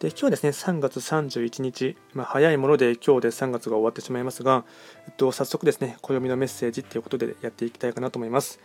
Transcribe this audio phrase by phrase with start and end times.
[0.00, 4.64] で今日はですね3月31日、まあ、早いもので今日で3月が終わってしまいますが、
[5.06, 8.60] えっと、早速ですね暦のメッセージということでやっていきたいかなと思います。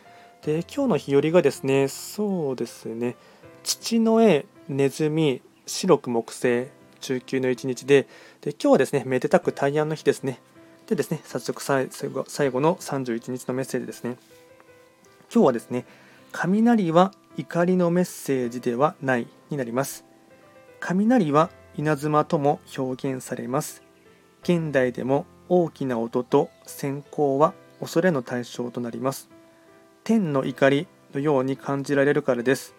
[0.45, 3.17] で今日の日和がですねそうですね
[3.63, 6.67] 父の絵ネズミ白く木星
[7.01, 8.07] 中級の一日で
[8.39, 10.39] で今日はですねめでたく大安の日ですね。
[10.87, 14.15] でですね早速最後最後の31日のメッセージですね。
[15.29, 15.85] 今日はですね
[16.31, 20.05] 雷は怒りのメッセージではないになります。
[20.87, 23.81] 雷は稲妻とも表現されます。
[24.43, 29.27] 現代でも大きな音と閃光は恐れの対象となります。
[30.03, 32.75] 天の怒りのように感じられるからです。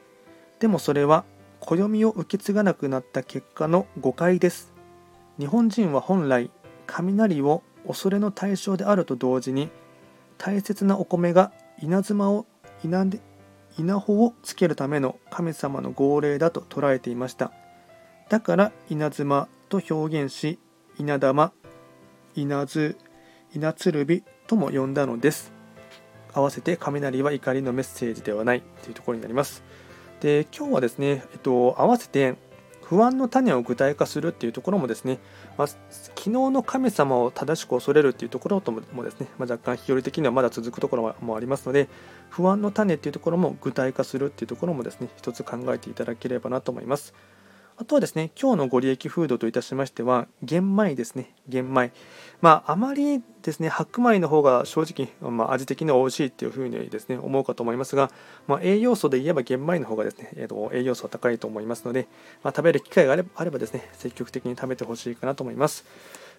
[0.60, 1.24] でもそれは
[1.58, 4.72] 暦を受け継がなくなった結果の誤解です。
[5.40, 6.48] 日本人は本来
[6.86, 9.68] 雷を恐れの対象であると同時に
[10.38, 11.50] 大切なお米が
[11.82, 12.46] 稲妻を
[12.84, 13.18] 稲で
[13.76, 17.50] 稲穂をつけるための神様の号令だと捉えていました。
[18.28, 20.58] だから稲妻と表現し
[20.98, 21.52] 稲玉
[22.34, 22.96] 稲津
[23.54, 25.52] 稲鶴火とも呼んだのです。
[26.32, 28.62] 合わせて雷は怒りのメッセージではない。
[28.82, 29.62] というところになります。
[30.20, 32.36] で今日はですね、えっと、合わせて
[32.82, 35.18] 不安の種を具体化するっていうところもですね、
[35.56, 41.88] まあ、昨日の神様を正しく恐れるっていうところともですね、まあ、若干日和的にはまだ続くところもありますので
[42.30, 47.14] 不安の種っていうところも具体化するっていうところもですね一つ考えていただければなと思います。
[47.78, 51.92] あとはですね、今日のご利益フードといたしましては、玄米ですね、玄米。
[52.40, 58.10] まあ、あまりですね、白米の方が正直、まあ、味的には美味しいっていうふうにですね、思うかと思いますが、
[58.46, 62.08] まあ、栄養素で言えば玄米の方がですね、えー、と栄養素は高いと思いますので、
[62.42, 65.84] まあ、食べる機会があればですね、積極的に食べてほしいかなと思います。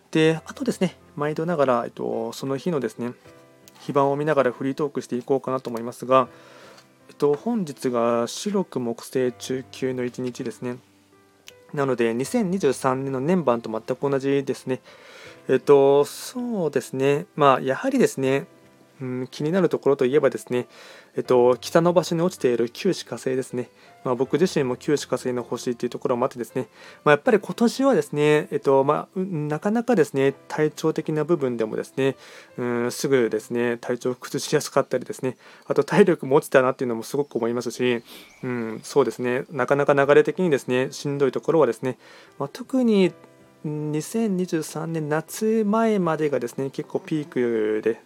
[0.10, 3.14] で、あとですね、毎度ながら、えっと、その日のですね、
[3.82, 6.30] 非番を見ながらフリートークしていこうかなと思いますが、
[7.10, 10.78] えっと、本日が白く木星中級の一日ですね。
[11.74, 14.80] なので、2023年の年版と全く同じですね。
[15.50, 17.26] えっと、そうですね。
[17.36, 18.48] まあ、やはりですね、
[19.02, 20.68] うん、気になるところといえばですね、
[21.16, 23.70] えっと、北の場所に落ちている旧歯火星ですね。
[24.04, 26.68] まあ、僕自身も旧歯火星の星というところもあってですね、
[27.04, 32.16] まあ、やっぱり今年はですね、えっとまあ、なかなかですね、体調的な部分でもですね、
[32.58, 38.04] うん、すぐですね、体調を崩しやすかったりですね、あと体力も落ちたなっていうのもすごく思いますし、
[38.44, 41.98] うん、そうですね、なかなか流れ的にですね、しんどいところはですね、
[42.40, 43.14] ま、特に
[43.66, 48.00] 2023年夏前までがですね結構ピークで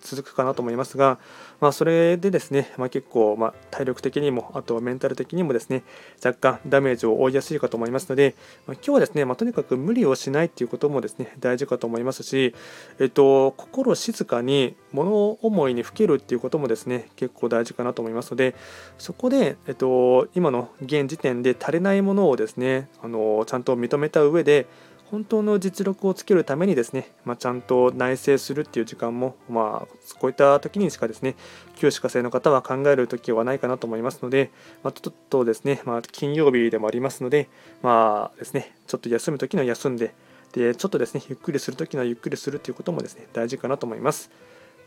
[0.00, 1.18] 続くかなと思いますが、
[1.60, 5.82] まあ、それでですね、まあ、結構、ま体力的にも、あとはメンタル的にもですね、
[6.24, 8.34] 若干ダメージを負いやすいかと思いますので、
[8.66, 12.54] まあ、今日はですね、まとにかく無理をしないということもですね、大事かと思いますし、
[12.98, 18.54] えっと、心静かに物思いにふけるっていうこともですね、結構大事かなと思いますので、
[18.98, 24.66] そこで、えっと、今の現時点で足りないものをですね、あのちゃんと認めた上で、
[25.10, 31.34] 本当の実力をつけるためにですね、まあ、ちゃんと内省するっていう時間も、まあ、こういった時にしかですね、
[31.76, 34.50] 旧歯科生の方は考える時はないかなと思いますので、
[34.82, 37.48] まあ、ちょっとですね、まあ、金曜日でもありますので、
[37.82, 40.14] まあですね、ちょっと休む時の休んで、
[40.52, 44.30] でちょっとですね、ゆっくりする時のゆっくりするということもですね、大事かなと思います。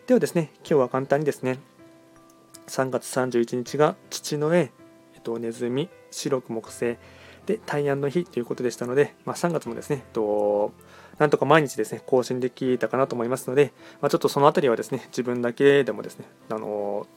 [0.06, 1.58] ではですね、今日は簡単にですね、
[2.68, 4.72] 3月31日が父の絵、
[5.16, 6.98] えっと、ネズミ、白く木星、
[7.46, 10.72] で、大安の日ということでしたので、まあ、3月もですね、と
[11.18, 17.08] なんとか毎日ですね、更新できたかなと思いますので、まあ、ちょっとそのあたりはですね、自分だけでもですね、あの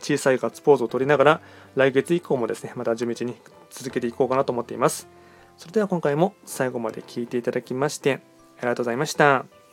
[0.00, 1.40] 小さいガッツポーズを取りながら、
[1.74, 3.34] 来月以降もですね、また地道に
[3.70, 5.08] 続けていこうかなと思っています。
[5.56, 8.20] それでは今回も最後まで聴いていただきまして、
[8.58, 9.63] ありがとうございました。